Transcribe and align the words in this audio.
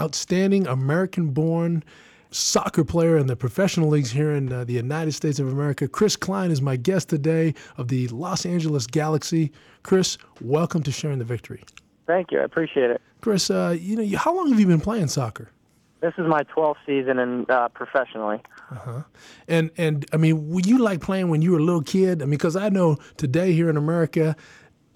outstanding 0.00 0.66
American 0.66 1.30
born 1.30 1.82
soccer 2.30 2.84
player 2.84 3.16
in 3.16 3.26
the 3.26 3.36
professional 3.36 3.88
leagues 3.88 4.10
here 4.10 4.32
in 4.32 4.52
uh, 4.52 4.64
the 4.64 4.74
United 4.74 5.12
States 5.12 5.38
of 5.38 5.48
America. 5.48 5.88
Chris 5.88 6.16
Klein 6.16 6.50
is 6.50 6.60
my 6.60 6.76
guest 6.76 7.08
today 7.08 7.54
of 7.76 7.88
the 7.88 8.08
Los 8.08 8.44
Angeles 8.44 8.86
Galaxy. 8.86 9.52
Chris, 9.82 10.18
welcome 10.40 10.82
to 10.82 10.92
Sharing 10.92 11.18
the 11.18 11.24
Victory. 11.24 11.64
Thank 12.06 12.30
you. 12.32 12.40
I 12.40 12.44
appreciate 12.44 12.90
it. 12.90 13.00
Chris, 13.20 13.50
uh, 13.50 13.76
you 13.78 13.96
know, 13.96 14.18
how 14.18 14.34
long 14.34 14.50
have 14.50 14.60
you 14.60 14.66
been 14.66 14.80
playing 14.80 15.08
soccer? 15.08 15.50
This 16.00 16.12
is 16.18 16.26
my 16.28 16.44
12th 16.44 16.76
season 16.84 17.18
and 17.18 17.50
uh, 17.50 17.68
professionally. 17.70 18.40
Uh-huh. 18.70 19.02
And 19.48 19.70
and 19.78 20.04
I 20.12 20.18
mean, 20.18 20.60
you 20.64 20.78
like 20.78 21.00
playing 21.00 21.30
when 21.30 21.40
you 21.40 21.52
were 21.52 21.58
a 21.58 21.62
little 21.62 21.82
kid? 21.82 22.22
I 22.22 22.26
mean, 22.26 22.32
because 22.32 22.54
I 22.54 22.68
know 22.68 22.98
today 23.16 23.52
here 23.52 23.70
in 23.70 23.76
America, 23.76 24.36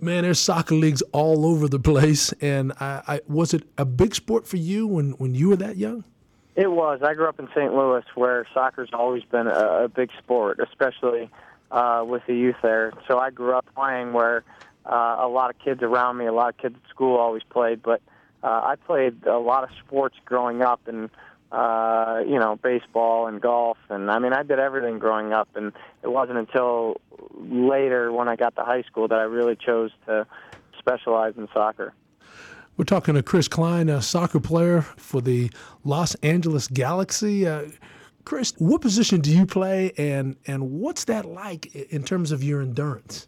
man, 0.02 0.22
there's 0.24 0.38
soccer 0.38 0.74
leagues 0.74 1.02
all 1.12 1.46
over 1.46 1.68
the 1.68 1.78
place. 1.80 2.32
And 2.40 2.72
I, 2.80 3.02
I 3.06 3.20
was 3.28 3.54
it 3.54 3.64
a 3.78 3.84
big 3.84 4.14
sport 4.14 4.46
for 4.46 4.56
you 4.56 4.86
when 4.86 5.12
when 5.12 5.34
you 5.34 5.48
were 5.48 5.56
that 5.56 5.76
young? 5.76 6.04
It 6.56 6.70
was. 6.70 7.00
I 7.02 7.14
grew 7.14 7.28
up 7.28 7.38
in 7.38 7.48
St. 7.54 7.72
Louis, 7.72 8.04
where 8.14 8.46
soccer's 8.52 8.90
always 8.92 9.22
been 9.24 9.46
a, 9.46 9.84
a 9.84 9.88
big 9.88 10.10
sport, 10.18 10.60
especially 10.60 11.30
uh, 11.70 12.04
with 12.06 12.22
the 12.26 12.34
youth 12.34 12.56
there. 12.62 12.92
So 13.08 13.18
I 13.18 13.30
grew 13.30 13.54
up 13.54 13.66
playing 13.74 14.12
where 14.12 14.44
uh, 14.84 15.16
a 15.20 15.28
lot 15.28 15.50
of 15.50 15.58
kids 15.58 15.82
around 15.82 16.16
me, 16.16 16.26
a 16.26 16.32
lot 16.32 16.48
of 16.50 16.58
kids 16.58 16.76
at 16.82 16.90
school 16.90 17.16
always 17.16 17.42
played. 17.44 17.82
But 17.82 18.02
uh, 18.42 18.48
I 18.48 18.76
played 18.76 19.24
a 19.26 19.38
lot 19.38 19.64
of 19.64 19.70
sports 19.86 20.16
growing 20.24 20.62
up, 20.62 20.80
and 20.86 21.08
uh, 21.52 22.22
you 22.26 22.38
know, 22.38 22.56
baseball 22.62 23.26
and 23.26 23.40
golf, 23.40 23.78
and 23.88 24.10
I 24.10 24.18
mean, 24.18 24.32
I 24.32 24.42
did 24.42 24.58
everything 24.58 24.98
growing 24.98 25.32
up. 25.32 25.48
And 25.54 25.72
it 26.02 26.08
wasn't 26.08 26.38
until 26.38 27.00
later, 27.34 28.12
when 28.12 28.28
I 28.28 28.36
got 28.36 28.54
to 28.56 28.62
high 28.62 28.82
school, 28.82 29.08
that 29.08 29.18
I 29.18 29.24
really 29.24 29.56
chose 29.56 29.90
to 30.06 30.26
specialize 30.78 31.34
in 31.36 31.48
soccer. 31.52 31.92
We're 32.76 32.84
talking 32.84 33.14
to 33.14 33.22
Chris 33.22 33.48
Klein, 33.48 33.88
a 33.88 34.00
soccer 34.00 34.40
player 34.40 34.82
for 34.82 35.20
the 35.20 35.50
Los 35.84 36.14
Angeles 36.16 36.68
Galaxy. 36.68 37.46
Uh, 37.46 37.64
Chris, 38.24 38.54
what 38.58 38.80
position 38.80 39.20
do 39.20 39.36
you 39.36 39.44
play, 39.44 39.92
and 39.98 40.36
and 40.46 40.70
what's 40.70 41.04
that 41.06 41.24
like 41.24 41.74
in 41.74 42.04
terms 42.04 42.32
of 42.32 42.44
your 42.44 42.62
endurance? 42.62 43.26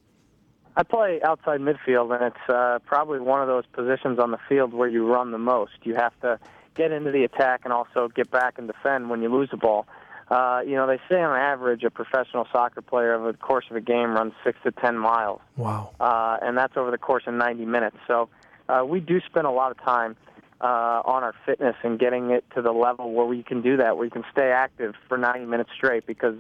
I 0.77 0.85
play 0.85 1.21
outside 1.23 1.61
midfield, 1.61 2.15
and 2.15 2.25
it's 2.25 2.49
uh, 2.49 2.79
probably 2.87 3.21
one 3.21 3.43
of 3.43 3.49
those 3.49 3.65
positions 3.73 4.19
on 4.19 4.31
the 4.31 4.39
field 4.49 4.73
where 4.73 4.89
you 4.89 5.07
run 5.07 5.31
the 5.33 5.39
most. 5.39 5.73
You 5.83 5.97
have 5.97 6.19
to 6.21 6.39
get 6.75 6.93
into 6.93 7.11
the 7.11 7.25
attack 7.25 7.63
and 7.65 7.73
also 7.73 8.09
get 8.09 8.31
back 8.31 8.59
and 8.59 8.67
defend 8.67 9.11
when 9.11 9.23
you 9.23 9.29
lose 9.29 9.51
the 9.51 9.57
ball. 9.57 9.87
Uh, 10.29 10.61
you 10.65 10.75
know, 10.75 10.87
they 10.87 10.99
say 11.11 11.21
on 11.21 11.37
average 11.37 11.85
a 11.85 11.91
professional 11.91 12.47
soccer 12.53 12.81
player 12.81 13.15
over 13.15 13.33
the 13.33 13.39
course 13.39 13.67
of 13.71 13.77
a 13.77 13.81
game 13.81 14.15
runs 14.15 14.33
six 14.45 14.59
to 14.65 14.73
ten 14.73 14.97
miles. 14.97 15.41
Wow. 15.57 15.91
Uh, 16.01 16.39
and 16.41 16.57
that's 16.57 16.77
over 16.77 16.91
the 16.91 16.99
course 16.99 17.25
of 17.27 17.35
90 17.35 17.67
minutes. 17.67 17.97
So 18.07 18.31
uh, 18.69 18.83
we 18.87 19.01
do 19.01 19.21
spend 19.27 19.47
a 19.47 19.51
lot 19.51 19.71
of 19.73 19.79
time 19.79 20.17
uh, 20.63 21.03
on 21.05 21.23
our 21.25 21.35
fitness 21.45 21.75
and 21.83 21.99
getting 21.99 22.31
it 22.31 22.45
to 22.55 22.63
the 22.63 22.73
level 22.73 23.13
where 23.13 23.27
we 23.27 23.43
can 23.43 23.63
do 23.63 23.77
that, 23.77 23.97
where 23.97 24.07
we 24.07 24.11
can 24.11 24.25
stay 24.31 24.51
active 24.51 24.95
for 25.09 25.19
90 25.19 25.45
minutes 25.47 25.71
straight 25.75 26.07
because, 26.07 26.37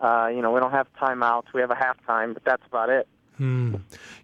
uh, 0.00 0.28
you 0.28 0.42
know, 0.42 0.52
we 0.52 0.60
don't 0.60 0.72
have 0.72 0.86
timeouts. 1.00 1.46
We 1.54 1.62
have 1.62 1.70
a 1.70 1.74
halftime, 1.74 2.34
but 2.34 2.44
that's 2.44 2.62
about 2.68 2.90
it. 2.90 3.08
Hmm. 3.42 3.74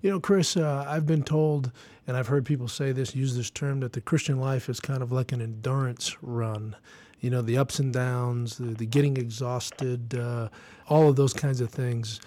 You 0.00 0.11
know, 0.11 0.20
Chris, 0.20 0.56
uh, 0.56 0.84
I've 0.86 1.05
been 1.05 1.24
told, 1.24 1.72
and 2.06 2.16
I've 2.16 2.28
heard 2.28 2.47
people 2.47 2.69
say 2.69 2.92
this, 2.92 3.16
use 3.16 3.36
this 3.36 3.50
term, 3.50 3.80
that 3.80 3.92
the 3.92 4.00
Christian 4.00 4.38
life 4.38 4.69
is 4.69 4.78
kind 4.78 5.02
of 5.02 5.10
like 5.10 5.33
an 5.33 5.42
endurance 5.42 6.16
run. 6.22 6.77
You 7.19 7.30
know, 7.30 7.42
the 7.42 7.58
ups 7.58 7.80
and 7.80 7.92
downs, 7.92 8.58
the, 8.58 8.66
the 8.66 8.86
getting 8.86 9.16
exhausted, 9.16 10.14
uh, 10.14 10.50
all 10.88 11.08
of 11.08 11.16
those 11.16 11.33
kinds 11.33 11.60
of 11.60 11.69
things. 11.69 12.20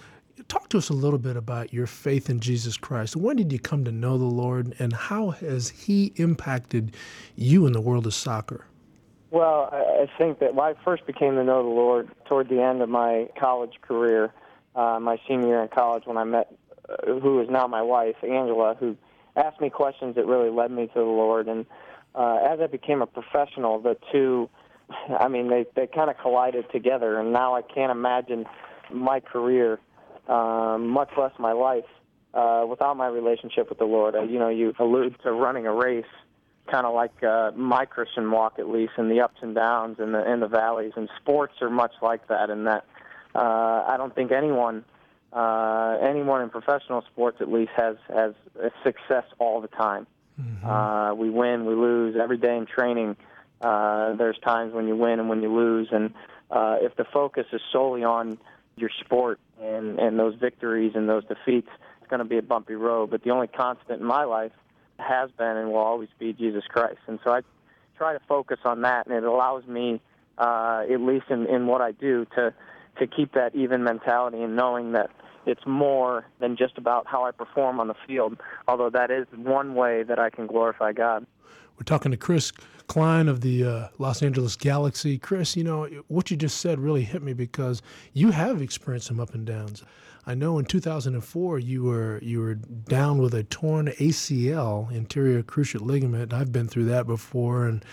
Talk 0.50 0.67
to 0.67 0.78
us 0.78 0.89
a 0.89 0.94
little 0.94 1.17
bit 1.17 1.38
about 1.38 1.72
your 1.72 1.88
faith 1.88 2.30
in 2.30 2.42
Jesus 2.42 2.75
Christ. 2.75 3.16
When 3.16 3.38
did 3.38 3.53
you 3.53 3.59
come 3.59 3.86
to 3.86 3.92
know 3.94 4.17
the 4.17 4.26
Lord, 4.26 4.76
and 4.78 4.92
how 4.92 5.30
has 5.30 5.70
He 5.70 6.11
impacted 6.17 6.98
you 7.38 7.67
in 7.67 7.72
the 7.72 7.80
world 7.80 8.05
of 8.05 8.14
soccer? 8.14 8.66
Well, 9.30 9.70
I 9.72 10.09
think 10.17 10.39
that 10.39 10.55
when 10.55 10.66
I 10.66 10.83
first 10.83 11.08
became 11.08 11.36
to 11.36 11.44
know 11.45 11.64
the 11.64 11.70
Lord 11.70 12.09
toward 12.26 12.50
the 12.50 12.61
end 12.61 12.81
of 12.81 12.89
my 12.89 13.30
college 13.39 13.76
career, 13.81 14.33
uh, 14.76 15.00
my 15.02 15.22
senior 15.26 15.48
year 15.48 15.61
in 15.61 15.70
college, 15.70 16.03
when 16.05 16.17
I 16.17 16.26
met 16.26 16.54
who 17.06 17.42
is 17.42 17.50
now 17.50 17.68
my 17.68 17.82
wife, 17.82 18.16
Angela, 18.24 18.76
who 18.80 18.96
asked 19.36 19.62
me 19.62 19.70
questions 19.70 20.16
that 20.16 20.26
really 20.26 20.50
led 20.50 20.72
me 20.72 20.88
to 20.88 20.94
the 21.00 21.02
Lord. 21.02 21.48
And 21.48 21.66
uh, 22.16 22.40
as 22.50 22.60
I 22.60 22.68
became 22.68 23.02
a 23.02 23.08
professional, 23.08 23.80
the 23.80 23.98
two, 24.12 24.50
I 25.10 25.28
mean, 25.28 25.50
they 25.50 25.66
they 25.76 25.88
kind 25.88 26.10
of 26.10 26.18
collided 26.18 26.66
together. 26.72 27.20
And 27.20 27.32
now 27.32 27.56
I 27.56 27.62
can't 27.62 27.92
imagine 27.92 28.46
my 28.92 29.20
career 29.20 29.80
um, 30.28 30.88
much 30.88 31.10
less 31.18 31.32
my 31.40 31.52
life, 31.54 31.86
uh, 32.34 32.66
without 32.70 32.96
my 32.96 33.08
relationship 33.08 33.70
with 33.70 33.78
the 33.78 33.86
Lord. 33.86 34.16
Uh, 34.16 34.23
you 34.23 34.40
know, 34.40 34.50
you 34.50 34.73
allude 34.80 35.16
to 35.23 35.32
running 35.32 35.68
a 35.68 35.73
race, 35.73 36.06
kind 36.70 36.86
of 36.86 36.94
like 36.94 37.23
uh, 37.23 37.52
my 37.56 37.86
Christian 37.86 38.30
walk, 38.32 38.60
at 38.60 38.70
least, 38.70 38.94
in 38.98 39.10
the 39.10 39.22
ups 39.22 39.38
and 39.42 39.56
downs 39.56 39.98
and 40.00 40.14
the 40.14 40.32
in 40.32 40.40
the 40.40 40.48
valleys. 40.48 40.94
And 40.96 41.10
sports 41.22 41.56
are 41.62 41.70
much 41.70 41.94
like 42.02 42.28
that. 42.28 42.50
In 42.50 42.66
that, 42.66 42.86
uh, 43.36 43.86
I 43.88 43.96
don't 43.98 44.14
think 44.14 44.32
anyone, 44.32 44.86
uh, 45.33 45.97
anyone 46.02 46.42
in 46.42 46.49
professional 46.49 47.03
sports, 47.11 47.37
at 47.39 47.52
least, 47.52 47.71
has 47.75 47.95
has 48.09 48.33
success 48.83 49.23
all 49.39 49.61
the 49.61 49.67
time. 49.67 50.08
Mm-hmm. 50.39 50.65
Uh, 50.65 51.14
we 51.14 51.30
win, 51.30 51.65
we 51.65 51.75
lose 51.75 52.15
every 52.21 52.37
day 52.37 52.58
in 52.58 52.65
training. 52.65 53.15
Uh, 53.61 54.14
there's 54.15 54.37
times 54.39 54.73
when 54.73 54.87
you 54.87 54.95
win 54.95 55.19
and 55.19 55.30
when 55.30 55.42
you 55.42 55.53
lose, 55.53 55.89
and 55.92 56.14
uh, 56.49 56.77
if 56.81 56.95
the 56.95 57.05
focus 57.05 57.45
is 57.53 57.61
solely 57.71 58.03
on 58.03 58.37
your 58.75 58.89
sport 59.03 59.39
and 59.61 59.99
and 59.99 60.17
those 60.17 60.36
victories 60.36 60.93
and 60.95 61.08
those 61.08 61.23
defeats, 61.25 61.69
it's 61.99 62.09
going 62.09 62.19
to 62.19 62.25
be 62.25 62.37
a 62.37 62.42
bumpy 62.42 62.75
road. 62.75 63.09
But 63.09 63.23
the 63.23 63.30
only 63.30 63.48
constant 63.48 64.02
in 64.02 64.08
my 64.08 64.23
life 64.23 64.52
has 64.98 65.30
been 65.31 65.58
and 65.58 65.69
will 65.69 65.77
always 65.77 66.09
be 66.19 66.33
Jesus 66.33 66.63
Christ. 66.67 66.99
And 67.08 67.19
so 67.23 67.31
I 67.31 67.42
try 67.98 68.13
to 68.13 68.19
focus 68.27 68.59
on 68.65 68.81
that, 68.81 69.08
and 69.08 69.15
it 69.15 69.23
allows 69.23 69.65
me, 69.67 70.02
uh, 70.37 70.83
at 70.89 71.02
least 71.02 71.25
in, 71.30 71.45
in 71.48 71.67
what 71.67 71.81
I 71.81 71.92
do, 71.92 72.25
to 72.36 72.53
to 73.00 73.08
keep 73.08 73.34
that 73.34 73.56
even 73.56 73.84
mentality 73.84 74.42
and 74.42 74.56
knowing 74.56 74.92
that 74.94 75.10
it's 75.46 75.66
more 75.66 76.26
than 76.40 76.56
just 76.56 76.78
about 76.78 77.08
how 77.08 77.26
I 77.26 77.32
perform 77.32 77.80
on 77.80 77.88
the 77.88 77.96
field. 78.08 78.38
Although 78.68 78.92
that 78.92 79.10
is 79.10 79.26
one 79.36 79.76
way 79.76 80.04
that 80.04 80.20
I 80.20 80.30
can 80.30 80.48
glorify 80.48 80.94
God. 80.94 81.26
We're 81.81 81.86
talking 81.86 82.11
to 82.11 82.17
Chris 82.17 82.52
Klein 82.86 83.27
of 83.27 83.42
the 83.42 83.65
uh, 83.65 83.87
Los 83.97 84.21
Angeles 84.21 84.55
Galaxy. 84.55 85.17
Chris, 85.17 85.58
you 85.58 85.64
know, 85.64 85.87
what 86.09 86.30
you 86.30 86.37
just 86.37 86.61
said 86.61 86.80
really 86.80 87.02
hit 87.02 87.23
me 87.23 87.33
because 87.33 87.81
you 88.14 88.30
have 88.30 88.61
experienced 88.61 89.08
some 89.08 89.19
up 89.19 89.33
and 89.33 89.47
downs. 89.47 89.83
I 90.27 90.36
know 90.36 90.59
in 90.59 90.65
2004 90.65 91.58
you 91.58 91.83
were 91.83 92.19
you 92.21 92.39
were 92.39 92.53
down 92.53 93.17
with 93.17 93.33
a 93.33 93.43
torn 93.45 93.87
ACL, 93.87 94.93
anterior 94.93 95.42
cruciate 95.42 95.81
ligament. 95.81 96.31
I've 96.31 96.52
been 96.52 96.67
through 96.67 96.86
that 96.86 97.08
before, 97.08 97.65
and 97.65 97.83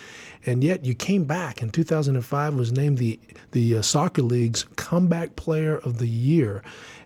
and 0.44 0.62
yet 0.62 0.84
you 0.84 0.94
came 0.94 1.25
back 1.25 1.62
in 1.62 1.70
2005. 1.70 2.55
Was 2.56 2.72
named 2.72 2.99
the 2.99 3.19
the 3.53 3.78
uh, 3.78 3.82
soccer 3.82 4.20
league's 4.20 4.65
comeback 4.76 5.37
player 5.37 5.78
of 5.78 5.97
the 5.97 6.09
year, 6.09 6.62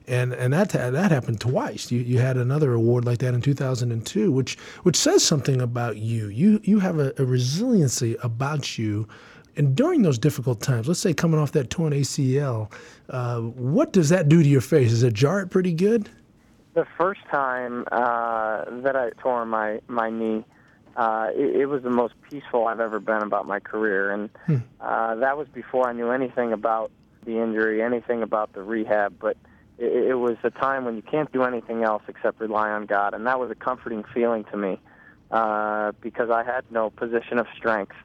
and 0.09 0.33
and 0.33 0.53
that 0.53 0.71
that 0.71 1.11
happened 1.11 1.41
twice. 1.41 1.91
You 1.91 2.01
you 2.01 2.19
had 2.19 2.37
another 2.37 2.73
award 2.73 3.05
like 3.05 3.19
that 3.19 3.35
in 3.35 3.41
2002, 3.41 4.33
which 4.33 4.57
which 4.83 4.97
says 4.97 5.23
something 5.23 5.61
about 5.61 5.97
you. 5.97 6.29
You 6.29 6.61
you 6.65 6.81
have 6.81 6.99
a, 6.99 7.13
a 7.19 7.25
resiliency 7.25 8.17
about 8.23 8.79
you. 8.79 9.09
And 9.55 9.77
during 9.77 10.01
those 10.01 10.19
difficult 10.19 10.62
times, 10.62 10.89
let's 10.89 11.01
say 11.01 11.12
coming 11.12 11.39
off 11.39 11.53
that 11.53 11.69
torn 11.69 11.93
ACL, 11.93 12.73
uh, 13.11 13.41
what 13.41 13.93
does 13.93 14.09
that 14.09 14.29
do 14.29 14.43
to 14.43 14.49
your 14.49 14.62
face? 14.62 14.91
Does 14.91 15.03
it 15.03 15.12
jar 15.12 15.41
it 15.41 15.51
pretty 15.51 15.75
good? 15.75 16.09
The 16.73 16.87
first 16.97 17.21
time 17.31 17.85
uh, 17.93 18.65
that 18.81 18.97
I 18.97 19.11
tore 19.19 19.45
my 19.45 19.81
my 19.89 20.09
knee, 20.09 20.45
uh, 20.97 21.29
it, 21.35 21.62
it 21.62 21.67
was 21.67 21.83
the 21.83 21.91
most 21.91 22.15
peaceful 22.31 22.67
I've 22.67 22.81
ever 22.81 22.99
been 22.99 23.23
about 23.23 23.47
my 23.47 23.61
career, 23.61 24.11
and 24.11 24.31
hmm. 24.47 24.57
uh, 24.81 25.17
that 25.17 25.37
was 25.37 25.49
before 25.49 25.87
I 25.87 25.93
knew 25.93 26.11
anything 26.11 26.55
about 26.55 26.91
the 27.25 27.39
injury, 27.39 27.83
anything 27.83 28.23
about 28.23 28.55
the 28.55 28.62
rehab. 28.62 29.15
But 29.21 29.37
it, 29.82 30.10
it 30.10 30.15
was 30.15 30.37
a 30.44 30.50
time 30.50 30.84
when 30.84 30.97
you 30.97 31.03
can't 31.03 31.31
do 31.32 31.43
anything 31.43 31.82
else 31.82 32.03
except 32.09 32.41
rely 32.41 32.70
on 32.70 32.87
God, 32.87 33.15
and 33.15 33.26
that 33.26 33.38
was 33.41 33.50
a 33.50 33.54
comforting 33.54 34.04
feeling 34.15 34.44
to 34.44 34.56
me 34.56 34.78
uh, 35.31 35.93
because 36.00 36.31
I 36.31 36.44
had 36.44 36.65
no 36.70 36.91
position 36.91 37.38
of 37.38 37.47
strength 37.56 37.97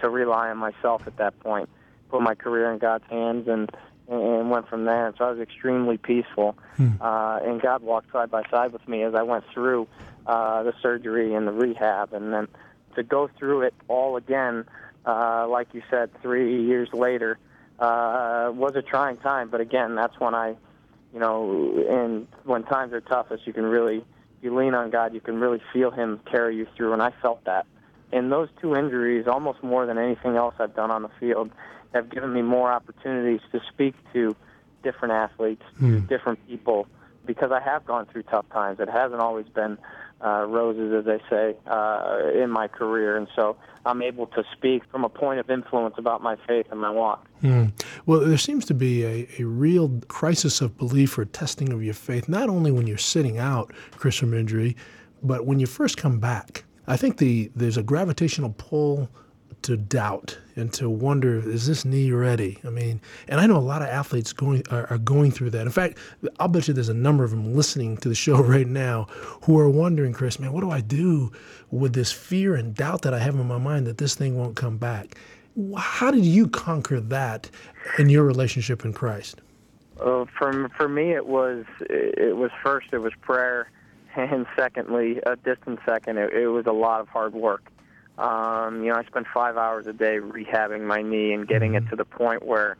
to 0.00 0.08
rely 0.08 0.48
on 0.48 0.56
myself 0.56 1.02
at 1.06 1.16
that 1.18 1.38
point. 1.40 1.68
Put 2.08 2.22
my 2.22 2.34
career 2.34 2.72
in 2.72 2.78
God's 2.78 3.04
hands 3.10 3.48
and 3.48 3.70
and 4.10 4.50
went 4.50 4.66
from 4.70 4.86
there. 4.86 5.06
And 5.06 5.14
so 5.18 5.26
I 5.26 5.30
was 5.32 5.38
extremely 5.38 5.98
peaceful, 5.98 6.56
hmm. 6.76 6.92
uh, 6.98 7.40
and 7.42 7.60
God 7.60 7.82
walked 7.82 8.10
side 8.10 8.30
by 8.30 8.42
side 8.50 8.72
with 8.72 8.88
me 8.88 9.02
as 9.02 9.14
I 9.14 9.22
went 9.22 9.44
through 9.52 9.86
uh, 10.26 10.62
the 10.62 10.72
surgery 10.80 11.34
and 11.34 11.46
the 11.46 11.52
rehab, 11.52 12.14
and 12.14 12.32
then 12.32 12.48
to 12.96 13.02
go 13.02 13.28
through 13.38 13.62
it 13.62 13.74
all 13.86 14.16
again, 14.16 14.64
uh, 15.04 15.46
like 15.46 15.68
you 15.74 15.82
said, 15.90 16.10
three 16.22 16.64
years 16.64 16.88
later, 16.94 17.38
uh, 17.78 18.50
was 18.54 18.76
a 18.76 18.82
trying 18.82 19.18
time. 19.18 19.50
But 19.50 19.60
again, 19.60 19.94
that's 19.94 20.18
when 20.18 20.34
I 20.34 20.56
you 21.12 21.20
know, 21.20 21.84
and 21.88 22.26
when 22.44 22.64
times 22.64 22.92
are 22.92 23.00
toughest, 23.00 23.46
you 23.46 23.52
can 23.52 23.64
really, 23.64 24.04
you 24.42 24.54
lean 24.54 24.74
on 24.74 24.90
God, 24.90 25.14
you 25.14 25.20
can 25.20 25.40
really 25.40 25.62
feel 25.72 25.90
Him 25.90 26.20
carry 26.30 26.56
you 26.56 26.66
through. 26.76 26.92
And 26.92 27.02
I 27.02 27.12
felt 27.22 27.44
that. 27.44 27.66
And 28.12 28.32
those 28.32 28.48
two 28.60 28.74
injuries, 28.74 29.26
almost 29.26 29.62
more 29.62 29.86
than 29.86 29.98
anything 29.98 30.36
else 30.36 30.54
I've 30.58 30.74
done 30.74 30.90
on 30.90 31.02
the 31.02 31.10
field, 31.20 31.50
have 31.94 32.10
given 32.10 32.32
me 32.32 32.42
more 32.42 32.70
opportunities 32.70 33.40
to 33.52 33.60
speak 33.72 33.94
to 34.12 34.36
different 34.82 35.12
athletes, 35.12 35.62
mm. 35.80 36.06
different 36.08 36.46
people, 36.46 36.86
because 37.26 37.50
I 37.52 37.60
have 37.60 37.84
gone 37.84 38.06
through 38.06 38.24
tough 38.24 38.48
times. 38.50 38.80
It 38.80 38.88
hasn't 38.88 39.20
always 39.20 39.46
been 39.46 39.78
uh, 40.24 40.44
roses, 40.48 40.92
as 40.92 41.04
they 41.04 41.20
say, 41.30 41.56
uh, 41.66 42.20
in 42.34 42.50
my 42.50 42.68
career. 42.68 43.16
And 43.16 43.28
so 43.36 43.56
I'm 43.86 44.02
able 44.02 44.26
to 44.28 44.44
speak 44.52 44.82
from 44.90 45.04
a 45.04 45.08
point 45.08 45.40
of 45.40 45.50
influence 45.50 45.94
about 45.98 46.22
my 46.22 46.36
faith 46.46 46.66
and 46.70 46.80
my 46.80 46.90
walk. 46.90 47.26
Mm. 47.42 47.72
Well, 48.06 48.20
there 48.20 48.38
seems 48.38 48.64
to 48.66 48.74
be 48.74 49.04
a, 49.04 49.28
a 49.38 49.44
real 49.44 50.00
crisis 50.08 50.60
of 50.60 50.76
belief 50.76 51.16
or 51.18 51.24
testing 51.24 51.72
of 51.72 51.82
your 51.82 51.94
faith, 51.94 52.28
not 52.28 52.48
only 52.48 52.70
when 52.72 52.86
you're 52.86 52.98
sitting 52.98 53.38
out, 53.38 53.72
Chris, 53.92 54.16
from 54.16 54.34
injury, 54.34 54.76
but 55.22 55.46
when 55.46 55.60
you 55.60 55.66
first 55.66 55.96
come 55.96 56.18
back. 56.18 56.64
I 56.86 56.96
think 56.96 57.18
the 57.18 57.50
there's 57.54 57.76
a 57.76 57.82
gravitational 57.82 58.54
pull 58.56 59.10
to 59.62 59.76
doubt 59.76 60.38
and 60.56 60.72
to 60.72 60.88
wonder 60.88 61.38
is 61.38 61.66
this 61.66 61.84
knee 61.84 62.10
ready? 62.10 62.58
I 62.64 62.70
mean 62.70 63.00
and 63.28 63.40
i 63.40 63.46
know 63.46 63.56
a 63.56 63.58
lot 63.58 63.82
of 63.82 63.88
athletes 63.88 64.32
going 64.32 64.62
are, 64.70 64.86
are, 64.90 64.98
going 64.98 65.30
through 65.30 65.50
that. 65.50 65.62
In 65.62 65.70
fact 65.70 65.98
i'll 66.38 66.48
bet 66.48 66.68
you 66.68 66.74
there's 66.74 66.88
a 66.88 66.94
number 66.94 67.24
of 67.24 67.30
them 67.30 67.54
listening 67.54 67.96
to 67.98 68.08
the 68.08 68.14
show 68.14 68.42
right 68.42 68.66
now 68.66 69.06
who 69.42 69.58
are 69.58 69.68
wondering 69.68 70.12
chris 70.12 70.38
man 70.38 70.52
what 70.52 70.60
do 70.60 70.70
i 70.70 70.80
do 70.80 71.32
with 71.70 71.92
this 71.92 72.12
fear 72.12 72.54
and 72.54 72.74
doubt 72.74 73.02
that 73.02 73.14
i 73.14 73.18
have 73.18 73.34
in 73.34 73.46
my 73.46 73.58
mind 73.58 73.86
that 73.86 73.98
this 73.98 74.14
thing 74.14 74.36
won't 74.36 74.56
come 74.56 74.76
back? 74.76 75.16
How 75.76 76.10
did 76.10 76.24
you 76.24 76.46
conquer 76.46 77.00
that 77.00 77.50
in 77.98 78.08
your 78.08 78.24
relationship 78.24 78.84
in 78.84 78.92
christ? 78.92 79.40
Uh, 80.00 80.24
for, 80.38 80.68
for 80.76 80.88
me 80.88 81.12
it 81.12 81.26
was 81.26 81.64
it 81.80 82.36
was 82.36 82.50
first 82.62 82.88
it 82.92 82.98
was 82.98 83.12
prayer 83.20 83.70
and 84.16 84.46
secondly 84.56 85.20
a 85.26 85.36
distant 85.36 85.80
second 85.84 86.18
it, 86.18 86.32
it 86.32 86.48
was 86.48 86.66
a 86.66 86.72
lot 86.72 87.00
of 87.00 87.08
hard 87.08 87.34
work 87.34 87.72
um, 88.18 88.82
you 88.82 88.90
know, 88.90 88.96
I 88.96 89.04
spent 89.04 89.26
five 89.32 89.56
hours 89.56 89.86
a 89.86 89.92
day 89.92 90.18
rehabbing 90.18 90.82
my 90.82 91.02
knee 91.02 91.32
and 91.32 91.46
getting 91.46 91.74
it 91.74 91.82
mm-hmm. 91.84 91.90
to 91.90 91.96
the 91.96 92.04
point 92.04 92.44
where 92.44 92.76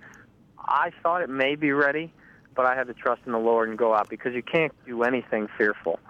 I 0.58 0.90
thought 1.02 1.22
it 1.22 1.30
may 1.30 1.54
be 1.54 1.70
ready, 1.70 2.12
but 2.56 2.66
I 2.66 2.74
had 2.74 2.88
to 2.88 2.94
trust 2.94 3.22
in 3.24 3.32
the 3.32 3.38
Lord 3.38 3.68
and 3.68 3.78
go 3.78 3.94
out 3.94 4.08
because 4.08 4.34
you 4.34 4.42
can't 4.42 4.72
do 4.84 5.04
anything 5.04 5.48
fearful, 5.56 6.00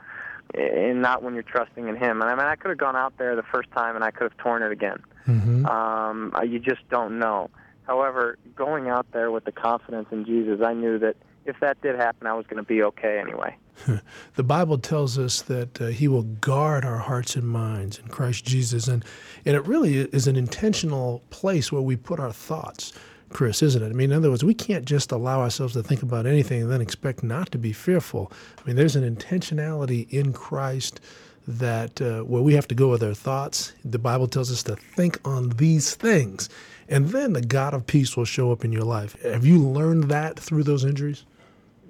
and 0.55 1.03
not 1.03 1.23
when 1.23 1.35
you're 1.35 1.43
trusting 1.43 1.89
in 1.89 1.97
Him. 1.97 2.23
And 2.23 2.31
I 2.31 2.35
mean, 2.35 2.47
I 2.47 2.57
could 2.57 2.71
have 2.71 2.79
gone 2.79 2.97
out 2.97 3.19
there 3.19 3.37
the 3.37 3.43
first 3.43 3.71
time 3.73 3.95
and 3.95 4.03
I 4.03 4.11
could 4.11 4.25
have 4.25 4.37
torn 4.39 4.63
it 4.63 4.73
again. 4.73 4.99
Mm-hmm. 5.27 5.67
Um, 5.67 6.33
you 6.47 6.59
just 6.59 6.89
don't 6.89 7.19
know. 7.19 7.51
However, 7.87 8.39
going 8.57 8.89
out 8.89 9.07
there 9.13 9.31
with 9.31 9.45
the 9.45 9.53
confidence 9.53 10.09
in 10.11 10.25
Jesus, 10.25 10.61
I 10.65 10.73
knew 10.73 10.99
that 11.01 11.17
if 11.49 11.59
that 11.61 11.81
did 11.83 11.97
happen, 11.97 12.27
I 12.27 12.35
was 12.35 12.47
going 12.47 12.62
to 12.62 12.69
be 12.69 12.83
okay 12.83 13.19
anyway. 13.19 13.56
the 14.37 14.43
Bible 14.43 14.79
tells 14.79 15.19
us 15.19 15.43
that 15.43 15.81
uh, 15.81 15.87
He 15.87 16.09
will 16.09 16.23
guard 16.23 16.85
our 16.85 16.99
hearts 16.99 17.37
and 17.37 17.49
minds 17.49 17.99
in 17.99 18.09
Christ 18.09 18.45
Jesus, 18.45 18.89
and 18.89 19.05
and 19.45 19.56
it 19.56 19.67
really 19.67 19.99
is 19.99 20.27
an 20.27 20.37
intentional 20.37 21.23
place 21.31 21.73
where 21.73 21.83
we 21.83 21.97
put 21.97 22.21
our 22.21 22.33
thoughts. 22.33 22.93
Chris, 23.31 23.62
isn't 23.62 23.83
it? 23.83 23.91
I 23.91 23.93
mean, 23.93 24.11
in 24.11 24.17
other 24.17 24.31
words, 24.31 24.43
we 24.45 24.55
can't 24.55 24.87
just 24.87 25.12
allow 25.12 25.41
ourselves 25.41 25.75
to 25.75 25.83
think 25.83 26.03
about 26.03 26.27
anything 26.27 26.62
and 26.62 26.73
then 26.73 26.81
expect 26.81 27.23
not 27.23 27.51
to 27.53 27.59
be 27.59 27.75
fearful. 27.75 28.33
I 28.59 28.67
mean, 28.67 28.77
there's 28.77 28.97
an 28.97 29.05
intentionality 29.15 30.09
in 30.11 30.33
Christ 30.33 31.01
that 31.47 32.01
uh, 32.01 32.21
where 32.23 32.43
we 32.43 32.55
have 32.55 32.69
to 32.69 32.75
go 32.75 32.89
with 32.91 33.03
our 33.03 33.15
thoughts. 33.15 33.73
The 33.85 33.99
Bible 33.99 34.29
tells 34.29 34.51
us 34.51 34.62
to 34.65 34.77
think 34.77 35.19
on 35.27 35.51
these 35.51 35.94
things, 35.94 36.49
and 36.89 37.09
then 37.09 37.35
the 37.35 37.43
God 37.43 37.75
of 37.75 37.87
peace 37.87 38.17
will 38.17 38.25
show 38.25 38.51
up 38.51 38.65
in 38.65 38.73
your 38.73 38.85
life. 38.85 39.21
Have 39.23 39.44
you 39.44 39.59
learned 39.59 40.05
that 40.05 40.39
through 40.39 40.62
those 40.62 40.85
injuries? 40.85 41.25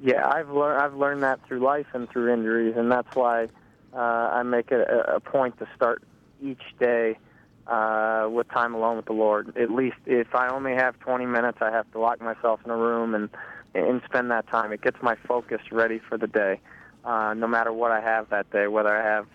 Yeah, 0.02 0.26
I've 0.26 0.50
learned 0.50 0.80
I've 0.80 0.94
learned 0.94 1.22
that 1.24 1.40
through 1.46 1.60
life 1.60 1.86
and 1.92 2.08
through 2.08 2.32
injuries, 2.32 2.74
and 2.76 2.90
that's 2.90 3.14
why 3.16 3.48
uh, 3.92 3.96
I 3.96 4.42
make 4.44 4.70
it 4.70 4.80
a, 4.80 5.16
a 5.16 5.20
point 5.20 5.58
to 5.58 5.68
start 5.74 6.02
each 6.40 6.62
day 6.78 7.18
uh, 7.66 8.28
with 8.30 8.48
time 8.48 8.74
alone 8.74 8.96
with 8.96 9.06
the 9.06 9.12
Lord. 9.12 9.56
At 9.56 9.70
least 9.70 9.96
if 10.06 10.34
I 10.34 10.48
only 10.48 10.74
have 10.74 10.98
20 11.00 11.26
minutes, 11.26 11.58
I 11.60 11.72
have 11.72 11.90
to 11.92 11.98
lock 11.98 12.20
myself 12.20 12.60
in 12.64 12.70
a 12.70 12.76
room 12.76 13.14
and 13.14 13.28
and 13.74 14.00
spend 14.04 14.30
that 14.30 14.46
time. 14.48 14.72
It 14.72 14.82
gets 14.82 14.96
my 15.02 15.16
focus 15.26 15.60
ready 15.72 16.00
for 16.08 16.16
the 16.16 16.26
day, 16.28 16.60
uh, 17.04 17.34
no 17.34 17.48
matter 17.48 17.72
what 17.72 17.90
I 17.90 18.00
have 18.00 18.30
that 18.30 18.50
day, 18.50 18.68
whether 18.68 18.96
I 18.96 19.04
have 19.04 19.26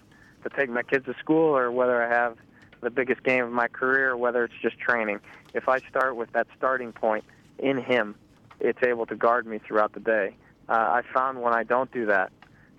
to 0.43 0.49
take 0.49 0.69
my 0.69 0.83
kids 0.83 1.05
to 1.05 1.13
school 1.19 1.55
or 1.55 1.71
whether 1.71 2.01
I 2.01 2.09
have 2.09 2.37
the 2.81 2.89
biggest 2.89 3.23
game 3.23 3.45
of 3.45 3.51
my 3.51 3.67
career 3.67 4.15
whether 4.15 4.45
it's 4.45 4.53
just 4.61 4.79
training. 4.79 5.19
If 5.53 5.67
I 5.67 5.79
start 5.89 6.15
with 6.15 6.31
that 6.31 6.47
starting 6.57 6.93
point 6.93 7.25
in 7.59 7.77
Him, 7.77 8.15
it's 8.61 8.79
able 8.81 9.05
to 9.07 9.15
guard 9.15 9.45
me 9.45 9.59
throughout 9.59 9.91
the 9.93 9.99
day 9.99 10.35
uh, 10.69 10.73
I 10.73 11.01
found 11.13 11.41
when 11.41 11.53
I 11.53 11.63
don't 11.63 11.91
do 11.91 12.05
that, 12.07 12.31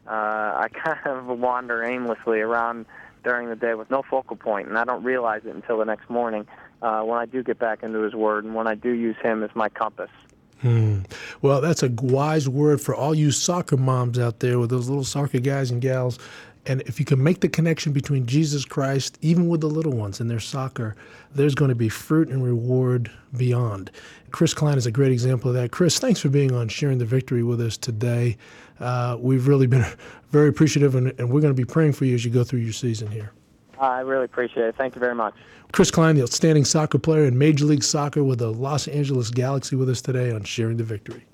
uh, 0.07 0.11
I 0.11 0.69
kind 0.85 0.99
of 1.07 1.39
wander 1.39 1.83
aimlessly 1.83 2.41
around 2.41 2.87
during 3.23 3.49
the 3.49 3.57
day 3.57 3.75
with 3.75 3.91
no 3.91 4.03
focal 4.03 4.37
point, 4.37 4.69
and 4.69 4.79
I 4.79 4.85
don't 4.85 5.03
realize 5.03 5.43
it 5.45 5.55
until 5.55 5.79
the 5.79 5.85
next 5.85 6.11
morning 6.11 6.47
uh, 6.83 7.03
when 7.03 7.19
I 7.19 7.27
do 7.27 7.43
get 7.43 7.59
back 7.59 7.83
into 7.83 8.01
His 8.01 8.15
Word 8.15 8.45
and 8.45 8.55
when 8.55 8.67
I 8.67 8.75
do 8.75 8.91
use 8.91 9.17
Him 9.23 9.43
as 9.43 9.51
my 9.55 9.69
compass. 9.69 10.11
Hmm. 10.61 11.01
Well, 11.43 11.61
that's 11.61 11.83
a 11.83 11.91
wise 11.91 12.49
word 12.49 12.81
for 12.81 12.95
all 12.95 13.15
you 13.15 13.31
soccer 13.31 13.77
moms 13.77 14.19
out 14.19 14.41
there 14.41 14.59
with 14.59 14.71
those 14.71 14.89
little 14.89 15.05
soccer 15.05 15.41
guys 15.41 15.71
and 15.71 15.81
gals. 15.81 16.19
And 16.67 16.81
if 16.83 16.99
you 16.99 17.05
can 17.05 17.23
make 17.23 17.41
the 17.41 17.49
connection 17.49 17.93
between 17.93 18.27
Jesus 18.27 18.65
Christ, 18.65 19.19
even 19.21 19.49
with 19.49 19.61
the 19.61 19.69
little 19.69 19.93
ones 19.93 20.21
in 20.21 20.29
their 20.29 20.41
soccer, 20.41 20.97
there's 21.35 21.55
going 21.55 21.69
to 21.69 21.75
be 21.75 21.89
fruit 21.89 22.29
and 22.29 22.43
reward 22.43 23.11
beyond. 23.37 23.91
Chris 24.31 24.55
Klein 24.55 24.79
is 24.79 24.87
a 24.87 24.91
great 24.91 25.13
example 25.13 25.51
of 25.51 25.55
that. 25.57 25.71
Chris, 25.71 25.99
thanks 25.99 26.21
for 26.21 26.29
being 26.29 26.53
on 26.53 26.69
Sharing 26.69 26.99
the 26.99 27.05
Victory 27.05 27.43
with 27.43 27.61
us 27.61 27.77
today. 27.77 28.37
Uh, 28.81 29.17
we've 29.21 29.47
really 29.47 29.67
been 29.67 29.85
very 30.31 30.49
appreciative, 30.49 30.95
and, 30.95 31.09
and 31.19 31.31
we're 31.31 31.41
going 31.41 31.55
to 31.55 31.61
be 31.61 31.67
praying 31.67 31.93
for 31.93 32.07
you 32.07 32.15
as 32.15 32.25
you 32.25 32.31
go 32.31 32.45
through 32.45 32.61
your 32.61 32.73
season 32.73 33.11
here. 33.11 33.33
I 33.79 34.01
really 34.01 34.25
appreciate 34.25 34.67
it. 34.67 34.77
Thank 34.77 34.95
you 34.95 35.01
very 35.01 35.15
much. 35.15 35.35
Chris 35.73 35.91
Klein, 35.91 36.15
the 36.15 36.23
outstanding 36.23 36.65
soccer 36.65 36.99
player 36.99 37.25
in 37.25 37.37
Major 37.37 37.65
League 37.65 37.83
Soccer 37.83 38.23
with 38.23 38.39
the 38.39 38.53
Los 38.53 38.89
Angeles 38.89 39.31
Galaxy, 39.31 39.77
with 39.77 39.91
us 39.91 40.01
today 40.01 40.31
on 40.31 40.45
Sharing 40.45 40.77
the 40.77 40.85
Victory. 40.85 41.25